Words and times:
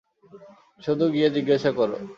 শুধু 0.83 1.05
গিয়ে 1.13 1.27
জিজ্ঞেস 1.35 1.63
কর। 1.77 1.89